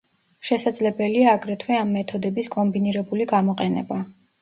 [0.47, 4.05] შესაძლებელია აგრეთვე ამ მეთოდების კომბინირებული გამოყენება.